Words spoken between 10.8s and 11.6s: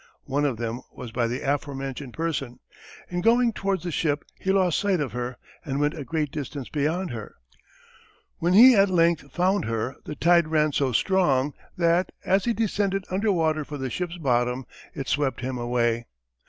strong